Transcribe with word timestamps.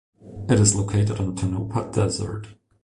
It 0.49 0.59
is 0.59 0.73
located 0.73 1.19
on 1.19 1.35
the 1.35 1.39
Tonopah 1.41 1.91
Desert. 1.91 2.47